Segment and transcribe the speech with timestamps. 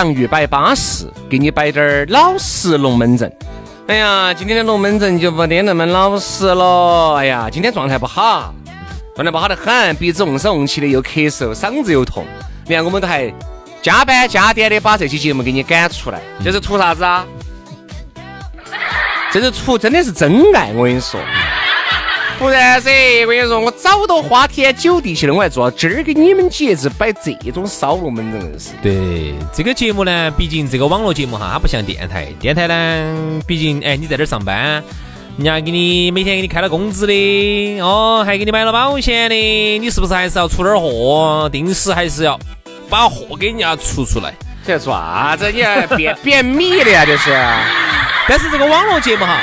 [0.00, 3.30] 洋芋摆巴适，给你摆点儿老实龙门阵。
[3.86, 7.16] 哎呀，今天的龙门阵就不得那么老实了。
[7.16, 8.54] 哎呀，今天状态不好，
[9.14, 12.24] 状态不好得很，鼻子瓮声瓮气的，又咳嗽，嗓子又痛。
[12.66, 13.30] 你看，我们都还
[13.82, 17.26] 加班加点的把这期节目给你赶出来，这是图啥子啊？
[19.30, 21.20] 这是图真的是真爱，我跟你说。
[22.40, 22.90] 不然噻，
[23.26, 28.70] 我跟你说，我早都花天酒地去了，我还做到今儿给你们节子摆这种烧龙门阵是。
[28.82, 32.28] 对这个节目呢，毕竟这个网络节目哈，它不像电台。
[32.40, 34.82] 电台呢，毕竟哎，你在这儿上班，
[35.36, 39.34] 人家给你每天给你开了工资的，哦，还给你买了保险的，
[39.78, 41.46] 你是不是还是要出点货？
[41.52, 42.40] 定时还是要
[42.88, 44.32] 把货给人家出出来。
[44.66, 45.52] 这做啥子？
[45.52, 47.04] 你还便便秘的呀？
[47.04, 47.30] 这是。
[48.26, 49.38] 但是这个网络节目哈。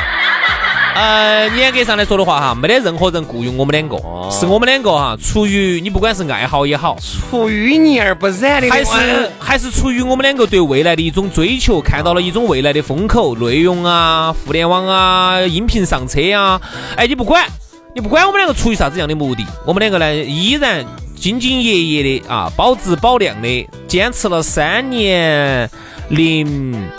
[0.98, 3.95] 呃，严格上来说的话哈，没得任何人雇佣我们两个，
[4.31, 16.59] 是我们两个哈，出于你不管是爱好也好，出淤泥而不染的，还是还是出于我们两个对未来的一种追求，看到了一种未来的风口，内容啊，互联网啊，音频上车啊，
[16.96, 17.46] 哎，你不管，
[17.94, 20.84] 你不管我们两个出于啥子样的目的，我们两个呢依然
[21.16, 25.69] 兢兢业业的啊，保质保量的坚持了三年
[26.09, 26.90] 零。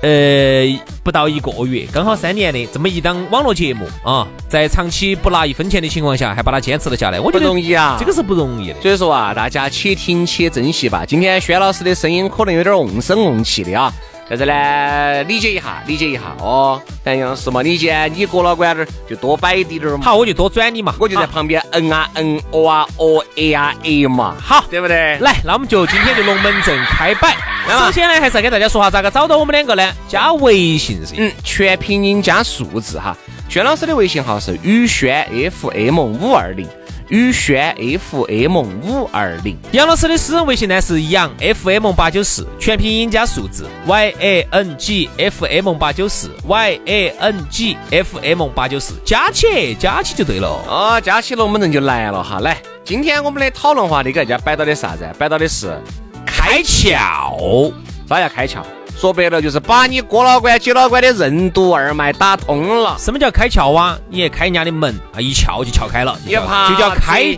[0.00, 0.64] 呃，
[1.02, 8.80] 不到一个月，刚好三年的这么一档网络节目啊，在长期不拿一分钱的情况下，还把它坚持了下来，我觉得不容易啊，这个是不容易的。
[8.80, 11.04] 所以说啊，大家且听且珍惜吧。
[11.04, 13.92] 今天轩老师的声音可能有点瓮声瓮气的啊。
[14.28, 16.80] 但是呢，理解一下，理解一下哦。
[17.02, 20.04] 但杨是嘛，你既然你郭老倌这儿就多摆一点儿嘛。
[20.04, 24.36] 好，我就多转你嘛，我就在旁边嗯啊嗯，哦啊哦，哎呀哎嘛。
[24.38, 25.16] 好，对不对？
[25.20, 27.34] 来，那我们就今天就龙门阵开摆。
[27.68, 29.92] 首先呢，还是要给大家说下咋个找到我们两个呢？
[30.06, 33.16] 加微信是，嗯，全拼音加数字哈。
[33.48, 36.68] 轩老师的微信号是宇轩 FM 五二零。
[37.08, 47.78] 宇轩 FM 五二零，杨老师的私人微信呢是杨 FM 八九四，全拼音加数字 Y A N G F M 八九四 Y A N G
[47.90, 50.48] F M 八九四，加起加起就对了。
[50.68, 52.40] 哦，加起了我们人就来了哈。
[52.40, 55.08] 来，今天我们的讨论话题给大家摆到的啥子？
[55.18, 55.80] 摆到的是
[56.26, 57.72] 开窍，
[58.06, 58.58] 啥叫开窍？
[58.98, 62.96] 说白了就是把你哥老倌、姐老倌的任督二脉打通了。
[62.98, 63.96] 什么叫开窍啊？
[64.08, 66.32] 你开人家的门啊，一撬就撬开了，就
[66.76, 67.36] 叫开。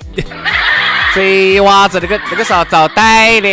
[1.15, 3.49] 贼娃子，那个那个是要遭逮的。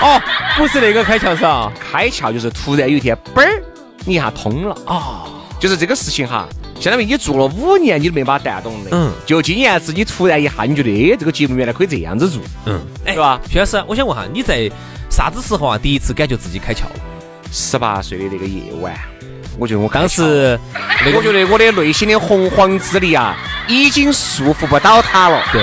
[0.00, 0.20] 哦，
[0.56, 3.62] 不是那个开窍是啊，开窍就是突然有一天，嘣儿，
[4.04, 5.26] 你一下通了啊。
[5.60, 6.48] 就是这个事情哈，
[6.80, 8.90] 相当于你做了五年，你都没把它带懂的。
[8.90, 9.12] 嗯。
[9.24, 12.42] 就今年子，你突然一下，你觉得哎，这个节目原来可以这样子做。
[12.64, 12.80] 嗯。
[13.06, 13.40] 是吧？
[13.48, 14.68] 徐老师，我想问下你在。
[15.20, 15.76] 啥子时候啊？
[15.76, 16.84] 第一次感觉自己开窍？
[17.52, 18.94] 十八岁的那个夜晚，
[19.58, 20.58] 我觉得我当时，
[21.14, 23.36] 我觉得我的内心的洪荒之力啊，
[23.68, 25.44] 已经束缚不到他了。
[25.52, 25.62] 对，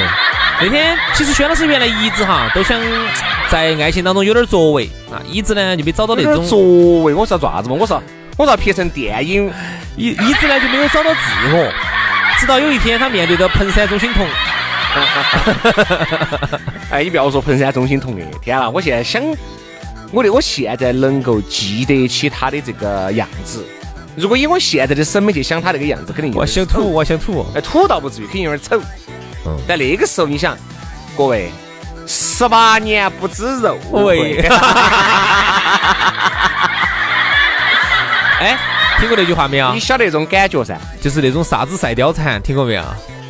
[0.62, 2.80] 那天其实轩老师原来一直哈都想
[3.50, 6.60] 在爱情当中有点作为啊，一直呢就没找到那种作
[7.02, 7.16] 为。
[7.16, 7.76] 我说做啥子嘛？
[7.80, 8.00] 我说
[8.38, 9.52] 我说拍成电影，
[9.96, 11.20] 一一直呢就没有找到自
[11.52, 11.74] 我，
[12.40, 14.24] 直到有一天他面对着彭山中心同。
[16.90, 18.70] 哎，你不要说彭山中心同的，天哪！
[18.70, 19.22] 我现在想，
[20.12, 23.66] 我的我现在能够记得起他的这个样子。
[24.16, 27.46] 如果以我现在的审美去想他那个样子，肯定我想土，我想土。
[27.54, 28.80] 哎，土倒不至于，肯定有点丑。
[29.46, 29.56] 嗯。
[29.68, 30.58] 但那个时候，你想，
[31.16, 31.52] 各位，
[32.08, 34.42] 十八年不知肉味。
[38.40, 38.58] 哎，
[39.00, 39.74] 听过那句话没有？
[39.74, 40.78] 你晓得那种感觉噻？
[41.02, 42.84] 就是那种啥子赛貂蝉，听过没有？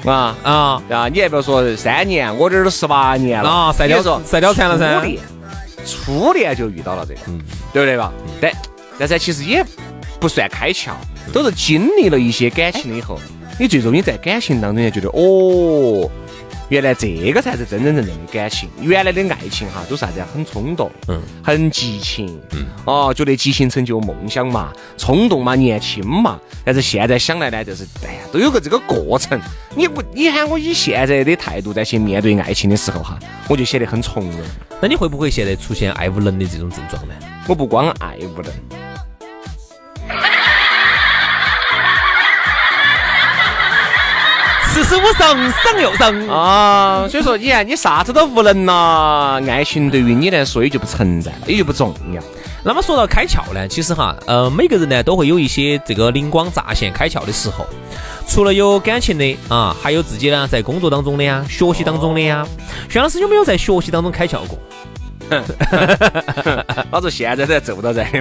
[0.05, 1.07] 啊啊啊！
[1.09, 3.71] 你还不要说三年，我这儿都十八年了啊！
[3.71, 4.99] 赛貂赛貂蝉了噻。
[4.99, 5.19] 初恋，
[5.85, 7.41] 初恋就遇到了这个，嗯，
[7.73, 8.11] 对不对吧？
[8.39, 8.53] 对，
[8.99, 9.65] 但是其实也
[10.19, 10.91] 不算开窍，
[11.33, 13.19] 都是经历了一些感情了以后，
[13.59, 16.09] 你最终你在感情当中也觉得哦。
[16.69, 18.67] 原来这个才是真真正正的感情。
[18.81, 20.21] 原来的爱情哈，都是啥子？
[20.33, 26.37] 很冲动，嗯，很激情，嗯，哦，觉得激情成就梦想嘛，冲动嘛，年轻嘛。
[26.65, 29.39] 但是现在想来呢，就是哎呀，都有个这个过程。
[29.77, 33.17] 你不，你喊我以现在的态度再去面对爱情的时候哈，
[33.47, 34.41] 我就显得很从容。
[34.81, 37.13] 那你会不会现在出现爱无能的这种症状呢？
[37.47, 38.51] 我不光爱无能。
[44.77, 47.07] 四十五上上又上啊！
[47.09, 52.21] 所以说，你看，你啥子都无能了，爱情对于你来说也就不存在了，也就不重要。
[52.63, 57.65] 那么说到开窍呢，其实哈，呃，每个人呢都会有一些这个灵光乍现、开窍的时候。
[58.27, 62.45] 除了有感情的啊，还有自己呢在工作当中的呀、学习当中的呀。
[62.87, 64.59] 薛老师有没有在学习当中开窍过？
[66.91, 68.05] 老子现在都在做到在。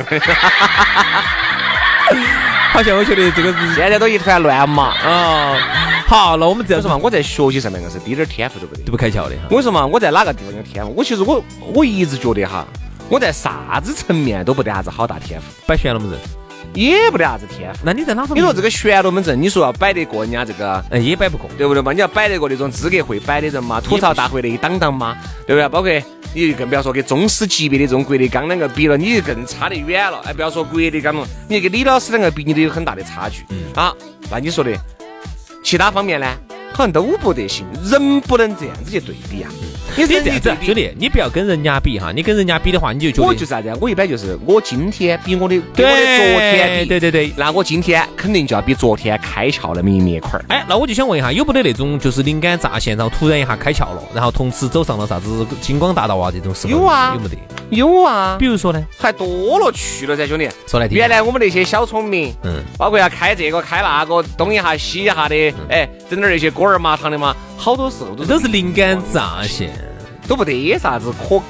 [2.73, 5.55] 好像我觉得这个是现在都一团乱麻啊。
[6.09, 9.35] 好，那我们这样说嘛，我在学习上面硬是滴点儿天赋都不得，都不开窍的。
[9.47, 10.95] 我跟你说嘛，我在哪个地方有天赋？
[10.97, 11.45] 我其实我
[11.75, 12.65] 我一直觉得哈，
[13.09, 15.47] 我在啥子层面都不得啥子好大天赋。
[15.67, 16.21] 摆玄龙门阵
[16.73, 17.81] 也不得啥子天赋。
[17.83, 18.37] 那你在哪方面？
[18.37, 21.93] 你说这个玄龙门阵，你说要摆得过人家这个，嗯，也摆不过，对不对嘛？
[21.93, 23.81] 你要摆得过那种资格会摆的人嘛？
[23.81, 25.69] 吐槽大会那一档档嘛，对不对？
[25.69, 25.91] 包括
[26.33, 30.21] 你更不要说跟宗师级别的这种郭德纲两个比了，你就更差得远了。
[30.25, 33.45] 哎，不要说郭德纲了，你跟李老师两个比，你都有很大的差距。
[33.49, 33.93] 嗯啊，
[34.31, 34.71] 那你说的
[35.67, 36.27] 其他方面呢？
[36.73, 39.51] 好像都不得行，人不能这样子去对比啊！
[39.97, 43.73] 你这样子，兄弟，你不要跟人家比哈，你跟人家比的话，你就觉得我就是啥子？
[43.81, 50.45] 我一般就是我今天比我的跟我的昨天比，对对对，那我今天肯定就要比昨天开窍那么一面块儿。
[50.49, 56.71] 哎，那我就想问一下，有不得那种就是灵感乍现，然后突然一下开窍了，然后从此走上了啥子金光大道啊这种时候？
[56.73, 57.37] 有啊，有没得？
[57.71, 58.37] 有啊。
[58.39, 58.85] 比如说呢？
[58.99, 60.49] 还多了去了噻，兄弟。
[60.67, 60.97] 说来听。
[60.97, 67.35] 原来我们那些小聪明，嗯，包括要开这个开那个，东一下西一下的，哎，整点那些锅儿麻糖的嘛。
[67.57, 69.73] 好多时候都都是灵感乍现，
[70.29, 71.41] 都不得啥子可，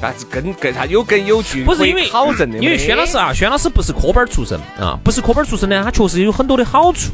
[0.00, 2.58] 啥子根根啥有根有据，不是因为考证的。
[2.58, 7.10] 因为轩老师啊，轩老师不是科班出身啊，不是科班出身呢，他确实有很多的好处。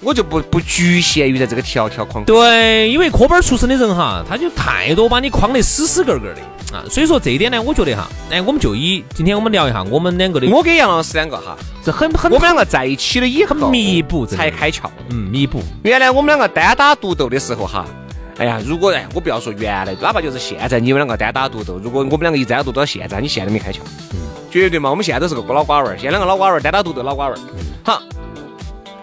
[0.00, 2.24] 我就不不局限于在这个条条框框。
[2.24, 6.40] 对，因为科班出身的人哈，他就太多把你框得死死格格的
[6.72, 6.84] 啊。
[6.90, 15.62] 所以说这一点呢，我觉得哈，哎，我们就以今天我们聊一下我们两个的，我跟杨老师两个哈，是很很我们两个在一起了以后弥补才开窍，嗯，弥补。
[15.82, 17.86] 原来我们两个单打独斗的时候哈。
[18.38, 23.80] 哎呀，如果哎，我不要说原来，哪怕就是现在，你们两个单打独斗，如果我们两个一单打独斗到现在，你现在没开窍，
[24.14, 24.18] 嗯，
[24.50, 27.36] 绝对嘛，我们现在都是个孤老寡娃儿，现在两个老寡娃儿单打独斗老寡娃儿，
[27.84, 28.02] 好，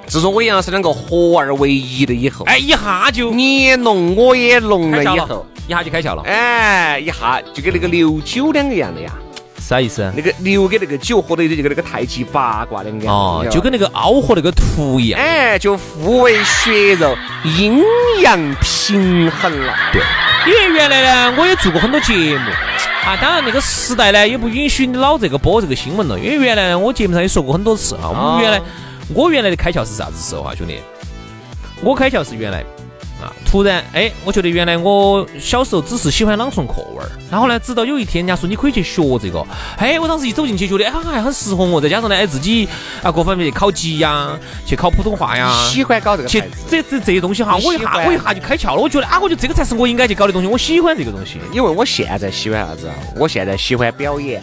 [0.09, 9.11] 自从我杨老师两个合二为一了以后，哎，一下就你弄我也弄了以后，一下就开窍了，哎，一下就跟那个刘九两个一样的呀。
[9.59, 10.11] 啥意思？
[10.15, 15.21] 那个牛跟那个酒合的就跟那个太极八卦两个哦，就跟那个凹和那个凸一样。
[15.21, 17.15] 哎，就互为血肉，
[17.59, 17.79] 阴
[18.23, 19.75] 阳平衡了。
[19.93, 20.01] 对，
[20.47, 22.49] 因为原来呢，我也做过很多节目
[23.05, 23.15] 啊。
[23.21, 26.17] 当然那个时代呢，也不允许你老这个播这个新闻了。
[26.19, 28.09] 因为原来呢，我节目上也说过很多次啊。
[28.09, 28.59] 我们原来，
[29.13, 30.79] 我原来的开窍是啥子时候啊，兄弟？
[31.81, 32.63] 我开窍是原来。
[33.21, 33.35] 啊！
[33.45, 39.45] 突然，哎，我觉得原来我小时候只是喜欢朗诵课文儿，然后呢，直到有一天人家说你可以去学这个，
[39.77, 42.65] 哎，我当时一走进去觉得，哎，还很适合我，再加上呢，哎，自己
[43.03, 52.95] 啊各方面去考级呀，去考普通话呀，喜欢搞这个，去这这这些东西哈，我一下我一下就开窍了，我觉得啊，我觉得这个才是我应该去搞的东西，我喜欢这个东西，因为我现在喜欢啥子啊？
[53.17, 54.41] 我现在喜欢表演，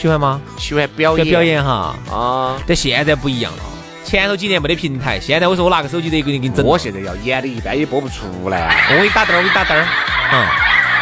[0.00, 0.40] 喜欢吗？
[0.56, 2.56] 喜欢表演，表演哈啊！
[2.66, 3.62] 但现在不一样了。
[4.04, 6.64] 前头几年没得平台，现在我说我拿个手机都一个人给你整。
[6.64, 8.86] 我现在要演的一般也播不出来。
[8.90, 9.76] 我给你打灯，我给你打灯。
[9.78, 10.46] 嗯。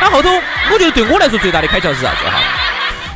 [0.00, 0.30] 那后头，
[0.73, 2.40] 我觉得对我来说最大的开窍是啥子哈？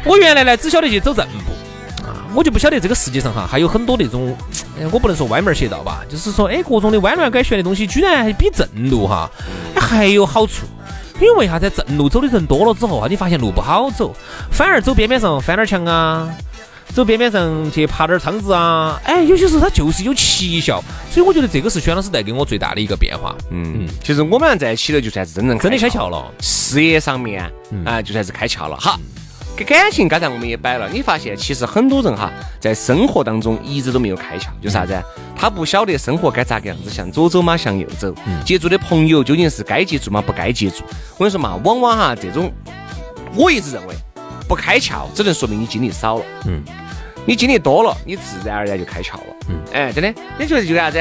[0.04, 4.36] 我原来呢只晓得去走正步啊，我就不晓得这个世界上哈还有很多那种，
[4.92, 9.28] 我不能说歪门邪道吧，就是说哎各种的弯弯拐旋的东西，居然还比正路哈
[9.74, 10.66] 还有好处。
[11.18, 14.14] 因为为啥在正路走的人多了之后啊，你发现路不好走，
[14.52, 16.28] 反而走边边上翻点墙啊。
[16.94, 23.36] 走边边上去爬点苍子啊，哎，有些时候它就是有奇效，所以我觉得这个是轩老师带给我最大的一个变化。
[23.50, 27.42] 嗯，其实我们俩在一起了，就算是真正真的开窍了，事业上面
[27.84, 28.76] 啊，就算是开窍了。
[28.78, 28.98] 好，
[29.66, 34.98] 感情刚才我们也摆了，你发现其实很多人哈，在生活当中一直都没有开窍，就啥子？
[35.38, 38.14] 他不晓得生活该咋个样子，向左走嘛，向右走。
[38.42, 40.22] 接触的朋友究竟是该接触吗？
[40.22, 40.82] 不该接触？
[41.18, 42.50] 我跟你说嘛，往往哈这种，
[43.34, 43.94] 我一直认为。
[44.48, 46.24] 不开窍，只能说明你经历少了。
[46.46, 46.62] 嗯，
[47.24, 49.36] 你经历多了，你自然而然就开窍了。
[49.48, 50.98] 嗯，哎，真的，你觉得就啥子？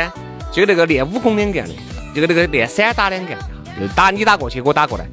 [0.52, 1.74] 就跟那个练武功两个样的，
[2.14, 5.06] 就跟那个练散打两个样的，就打你打过去，我打过来。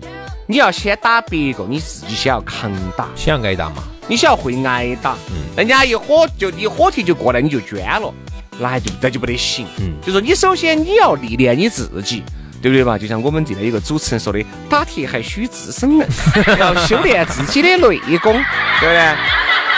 [0.46, 3.82] 你要先打别个，你自己先要抗打，先要挨打嘛。
[4.08, 8.12] 你想要会挨打，嗯人家一火就一火气就过来你就捐了，
[8.58, 9.66] 那就那就不得行。
[9.78, 12.22] 嗯，就说你首先你要历练你自己。
[12.62, 12.96] 对不对嘛？
[12.96, 16.06] 就像我们这边有个主持人说的，打铁还需自身硬，
[16.58, 18.32] 要修炼自己的内功，
[18.80, 18.98] 对不对？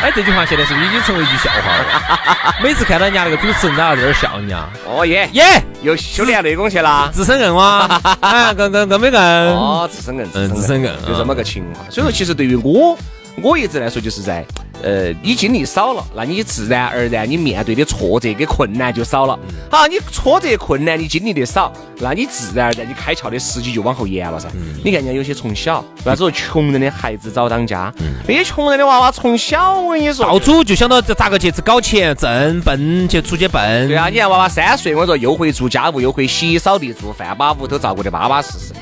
[0.02, 2.54] 哎，这句话现在是不是已经成为一句笑话了？
[2.62, 4.68] 每次看到人家那个主持人，都在那儿笑人家。
[4.86, 7.88] 哦耶耶，又修炼内功去了，自身硬哇！
[8.20, 9.14] 啊， 更更更没硬。
[9.14, 11.90] 哦，自身硬，嗯，自身硬，就这么个情况。
[11.90, 12.98] 所以说，其实对于我。
[13.42, 14.44] 我一直来说，就是在，
[14.82, 19.36] 呃，你经历少了，那你自然而然你面对的挫折跟困难就少了。
[19.68, 24.48] 好，你挫折困难你经历的少，那你自然而然你开窍的时机就往后延了噻。
[24.84, 27.92] 你看人家有些从小，为啥子说穷人的孩子早当家？
[28.26, 33.88] 那些穷人的娃娃从小我跟你说，到处就想到咋个去搞钱挣奔去出去奔。
[33.88, 38.72] 对啊，你看娃娃三岁，我说又会做家务，又会洗扫地做饭，把屋头照顾得巴巴适适，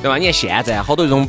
[0.00, 0.16] 对吧？
[0.16, 1.28] 你看现在好多这种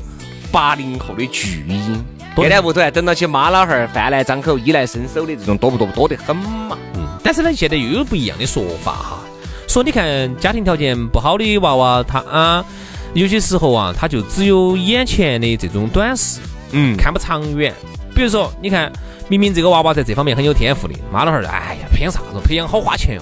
[0.50, 2.04] 八零后的巨婴。
[2.38, 5.86] 现在屋头还等到起妈老汉儿饭来张口衣来伸手的这种多不多？
[5.88, 6.78] 多得很嘛。
[6.96, 7.06] 嗯。
[7.24, 9.20] 但是呢，现在又有不一样的说法哈。
[9.68, 12.66] 说你看家庭条件不好的娃娃，他啊，
[13.14, 16.40] 有些时候啊，他就只有眼前的这种短视，
[16.72, 17.74] 嗯，看不长远。
[18.16, 18.92] 比如说，你看，
[19.28, 22.40] 明明这个娃娃在这方面很有天赋的，妈老汉儿，哎呀，培养啥子？
[22.44, 23.22] 培养好花钱哟。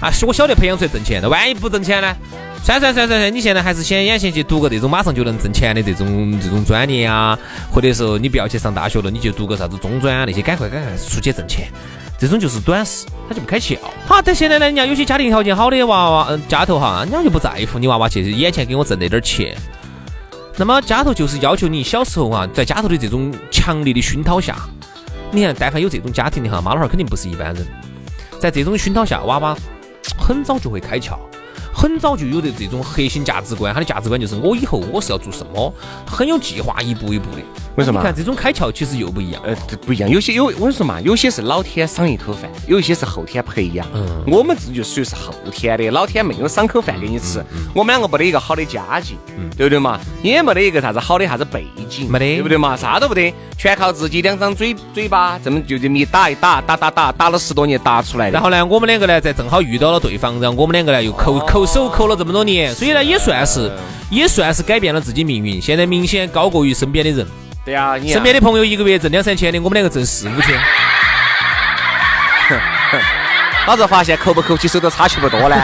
[0.00, 2.16] 啊，我晓得培养出来挣钱，那万一不挣钱呢？
[2.62, 7.36] 算算算算算，你现在还是先眼前去读个这种马上就能挣钱的这种这种专业啊，
[7.72, 11.66] 或者说你不要去上大学了，你就读个啥子中专啊那些，赶快赶快出去挣钱。
[12.18, 13.76] 这种就是短视，他就不开窍。
[14.06, 19.56] 好，但现在呢，人家有些家庭条件好的娃娃，嗯，家头哈，人家就不在乎你娃娃去眼前给我挣那点钱。
[20.56, 24.56] 那么家头就是要求你小时候啊，在家头的这种强烈的熏陶下，
[25.32, 27.66] 你看，但凡有这种家庭的哈，妈老汉儿肯定不是一般人。
[28.38, 29.56] 在这种熏陶下，娃娃
[30.16, 31.18] 很早就会开窍。
[31.72, 35.72] 很早就有的这种核心价值观，他的价值观就是我以后我是要做什么，
[36.06, 37.42] 很有计划，一步一步的。
[37.76, 38.00] 为什么？
[38.00, 39.42] 你看这种开窍其实又不一样。
[39.44, 39.54] 呃，
[39.86, 40.08] 不一样。
[40.08, 43.86] 有些有我跟你说嘛，有些是老天赏一口饭，有一些是后天培养。
[43.94, 44.22] 嗯。
[44.26, 47.42] 我们这就属于是后天的，老天没有赏口饭给你吃。
[47.74, 49.16] 我们两个没得一个好的家境，
[49.56, 49.98] 对不对嘛？
[50.22, 52.76] 也没得一个啥子好的啥子背景，没得，对不对嘛？
[52.76, 58.32] 啥都不得，全靠自己两张嘴嘴巴，这么就这么一打一打，打打打，打了十多年打出来的。
[58.32, 63.70] 然后呢，我们两个呢，在正好遇到了对方，然后我们两个呢又抠抠手抠了这么多年，所以呢也算是
[64.10, 65.62] 也算是改变了自己命运。
[65.62, 67.24] 现在明显高过于身边的人。
[67.64, 70.60] 对呀，身边的朋友一个月挣两三千的，我们两个挣四五千。
[73.68, 75.56] 老子发现抠不抠起手都差距不多呢。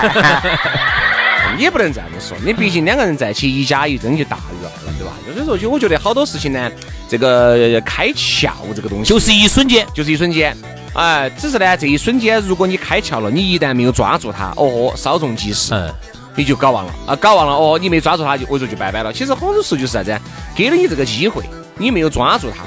[1.59, 5.12] 也不能这样子说，你毕竟两个人在一起，一加一真就大于二了，对吧？
[5.35, 6.71] 所以说，就我觉得好多事情呢，
[7.09, 10.57] 这个开窍这个东西，就是一瞬间，就是一瞬间。
[10.99, 15.73] 哎，只是呢，这一瞬间，如果你开窍了，你一旦没有抓住它，哦，稍纵即逝。
[15.73, 15.95] 嗯。
[16.35, 19.12] 你就搞忘了啊，搞忘了哦，你没抓住他，就我说就拜拜了。
[19.12, 20.17] 其实好多时候就是啥子，
[20.57, 21.45] 给了你这个机会，
[21.76, 22.64] 你没有抓住他，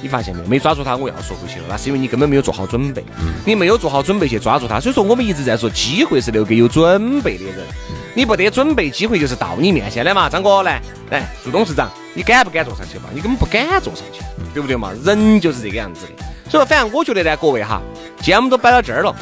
[0.00, 0.48] 你发现没有？
[0.48, 3.04] 没抓住他，我要说回去了，那是因为你根本没有做好准备，
[3.44, 4.80] 你没有做好准备去抓住他。
[4.80, 7.56] 所以说我们一直在说，机会是留给有准备的人，
[8.14, 10.28] 你不得准备，机会就是到你面前的嘛。
[10.28, 13.10] 张哥来，来，朱董事长，你敢不敢坐上去嘛？
[13.12, 14.22] 你根本不敢坐上去，
[14.54, 14.92] 对不对嘛？
[15.04, 16.24] 人就是这个样子的。
[16.50, 17.80] 所以说，反正我觉得呢，各位哈，
[18.20, 19.14] 既然我们都摆到这儿了。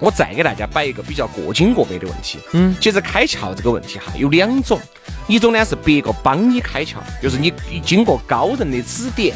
[0.00, 2.38] 我再给大家摆一个比较过经过美的问题。
[2.52, 4.78] 嗯，其实开窍这个问题哈有两种，
[5.26, 7.52] 一种呢是别个帮你开窍，就是你
[7.84, 9.34] 经过高人的指点，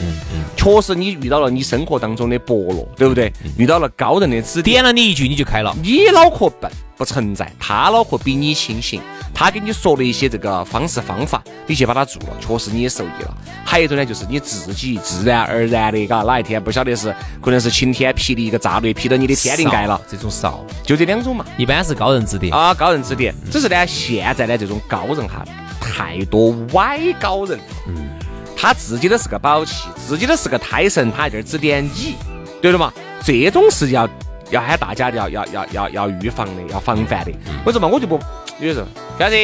[0.57, 3.33] 确实你遇到了你生活当中的伯乐，对不对？
[3.59, 5.75] 遇到了高人的指点，点了你一句你就开了。
[5.83, 9.01] 你脑壳笨不存在，他脑壳比你清醒。
[9.35, 13.35] 他给你说的一些这个方式方法，你去把它做了，确实你也受益了。
[13.65, 21.45] 还有一种呢，就是你自己自然而然的，嘎，哪一天不晓得是可能是晴天霹雳一个炸雷劈到你的天灵盖了，这种少，就这两种嘛。
[21.57, 23.35] 一般是高人指点啊，高人指点。
[23.51, 25.43] 只是呢，现在的这种高人哈，
[25.81, 27.59] 太多歪高人。
[27.87, 28.11] 嗯。
[28.55, 32.15] 他自己都是个宝器，自己都是个胎神，他在这儿指点你，
[32.61, 32.93] 对了嘛？
[33.25, 34.09] 这种是要
[34.53, 37.33] 要喊大家要要要要要预防的，要防范的。
[37.65, 38.21] 我说嘛，我就不。
[38.61, 38.87] 有时候，
[39.19, 39.35] 小子，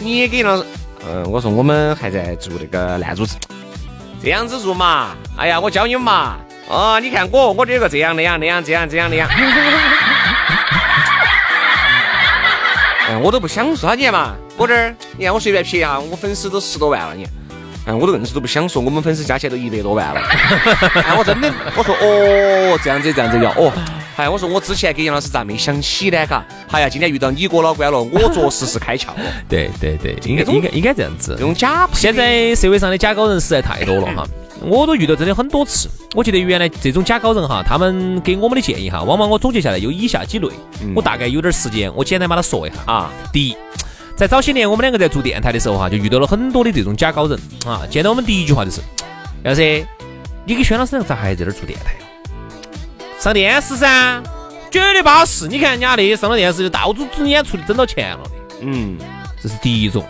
[0.00, 0.64] 你也给老师，
[1.06, 3.36] 嗯，我说我们还在做那个烂主持，
[4.20, 9.28] 这样子做嘛，哎呀，我教你们嘛，哦，你看我，我这个这样那样那样这样这样那样，
[13.08, 17.28] 哎，我都不想说，你看嘛，我这儿，你看我随便撇一下，我粉丝都十多万了，你，
[17.86, 20.20] 哎，我都硬是都不想说，我们粉丝加起来都一百多万了，
[21.04, 23.70] 哎，我真的，我说哦，这样子这样子要哦。
[24.16, 26.26] 哎，我说我之前给杨老师咋没想起呢？
[26.26, 29.16] 嘎，哎呀，今天遇到你哥老倌了，我着实是开窍了。
[29.46, 31.34] 对对对，应该应该应该这样子。
[31.38, 34.26] 这种假，现在社会上的假高人实在太多了哈，
[34.64, 35.86] 我都遇到真的很多次。
[36.14, 40.48] 我记得原来这种假高人哈，他们给我们的建议哈，往往我总结下来有以下几类。
[40.94, 43.12] 我大概有点时间，我简单把它说一下啊。
[43.30, 43.56] 第一，
[44.16, 47.82] 在早些年我们两个在做电台的时候哈，就遇到了很多的这种假高人啊。
[47.90, 48.80] 见到我们第一句话就是，
[49.44, 49.86] 杨老师。
[50.48, 52.05] 你给轩老师咋还在这儿做电台哦？
[53.18, 54.22] 上电视噻，
[54.70, 55.48] 绝对巴适。
[55.48, 58.30] 你看人家那上了电视就到处整演出的，挣到钱了的。
[58.60, 58.96] 嗯，
[59.42, 60.06] 这是第一种。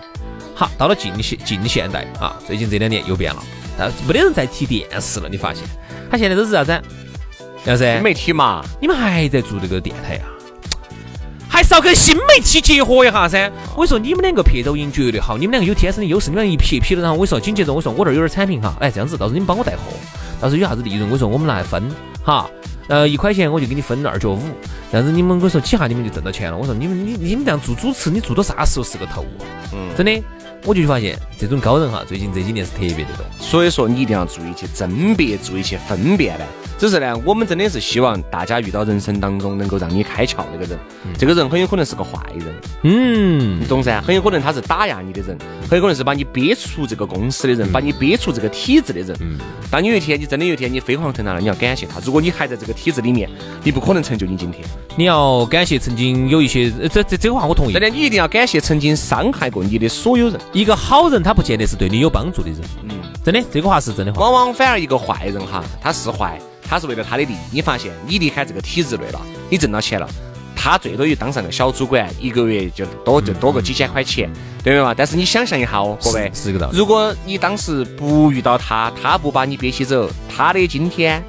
[0.55, 3.43] 好，到了近现近现代啊，最近这两年又变了，
[3.79, 5.29] 但没得人在提电视了。
[5.29, 5.63] 你发现？
[6.11, 6.83] 他现在都是啥子？
[7.65, 10.27] 杨噻，媒体嘛，你们还在做这个电台啊？
[11.49, 13.51] 还是要跟新媒体结合一下噻。
[13.75, 16.31] 我跟你说，你们两个拍抖音绝对好，你们两个有天生的优势。
[16.31, 19.93] 你们一拍拍了，然后我说紧接着我说我这儿有点产品哈，哎这样子，到时候你们帮我带货，
[20.41, 21.83] 到时候有啥子利润，我说我们来分
[22.25, 22.49] 哈。
[22.89, 24.41] 呃，一块钱我就给你分二角五，
[24.93, 26.57] 这样子你们我说几下你们就挣到钱了。
[26.57, 29.25] 我说你们你你们这样做主持，你做到啥时候是个头？
[29.73, 30.23] 嗯，真的，
[30.65, 33.25] 我就发现这种高人哈，最近这几年是特别的多。
[33.41, 36.47] 所以说你一定要注意去甄别，注意去分辨的。
[36.79, 40.79] 只是呢，我们真的是希望大家遇到人生当中能够让你开窍那个人，
[41.19, 44.01] 这个人很有可能是个坏人，嗯，你懂噻？
[44.03, 45.37] 很有可能他是打压你的人，
[45.71, 49.17] 很有可能是把你憋出这个公司的人，把你憋出这个体制的人。
[49.21, 49.39] 嗯，
[49.71, 51.99] 当有一天你真的有一天你飞黄腾达了，你要感谢他。
[52.05, 53.29] 如果你还在这个体制里面，
[53.65, 54.63] 你不可能成就你今天。
[54.97, 57.73] 你要感谢曾经有一些，这这这个话我同意。
[57.73, 60.39] 真的，你一定要感谢曾经伤害过你的所有人。
[60.53, 62.61] 一个好人，他不见得是对你有帮助的人。
[62.83, 62.91] 嗯，
[63.25, 64.21] 真的，这个话是真的话。
[64.21, 66.39] 往往反而一个坏人哈，他是坏。
[66.69, 70.09] 他是为了他的利益，你发现你离开这个体制内了，你挣到钱了，
[70.55, 74.29] 他最多就当上个小主管，一个月就多就多个几千块钱，
[74.63, 74.93] 对不对嘛？
[74.95, 76.77] 但是你想象一下哦，各位，是个道理。
[76.77, 81.23] 如果你当时不遇到他，他不把你憋起走，他的今天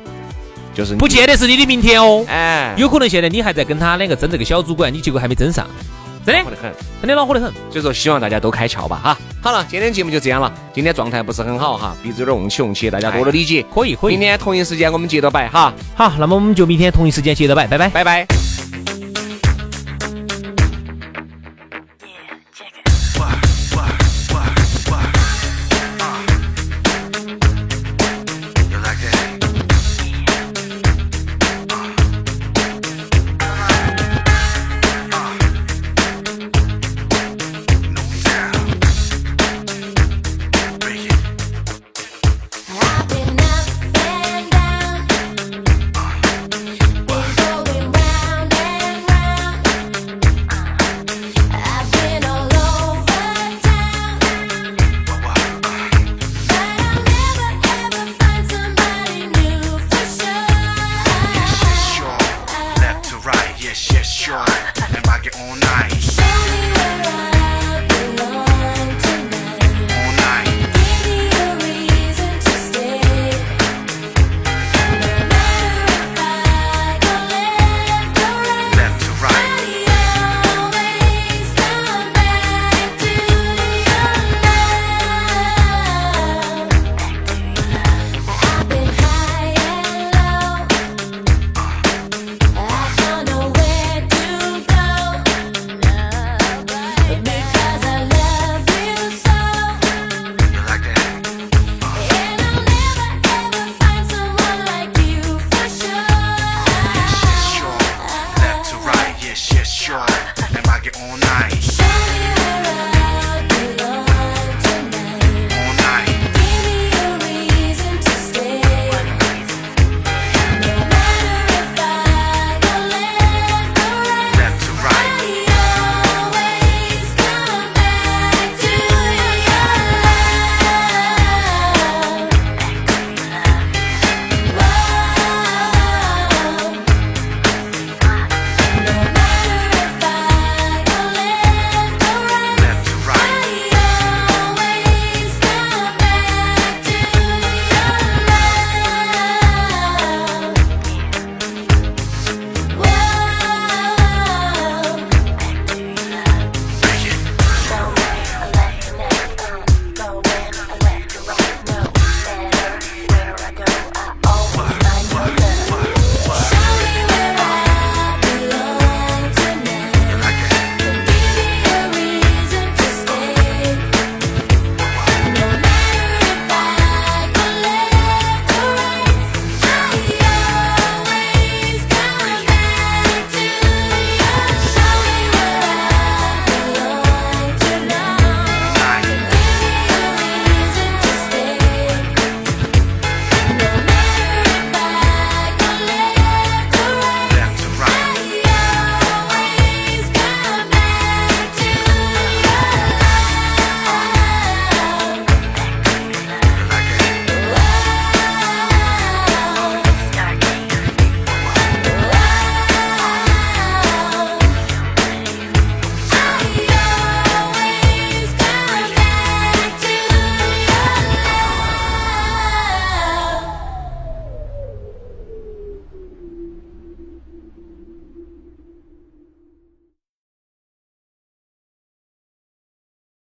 [0.74, 2.26] 就是不见得是你的明天哦。
[2.28, 5.68] 哎，有可能现在你还在跟他两个争这个小主管，你结果还没争上。
[6.28, 7.54] 真的恼火得很，真的恼火得很。
[7.72, 9.18] 所以说，希望大家都开窍吧，哈。
[9.42, 10.52] 好了，今天节目就这样了。
[10.74, 13.66] 今天状态不是很好哈，鼻子有点瓮起瓮起，大家多多理解。
[13.74, 14.14] 可以可以。
[14.14, 15.74] 明天同一时间我们接着摆哈。
[15.96, 18.47] 好，那么我们就明天同一时间接着摆，拜拜，拜拜。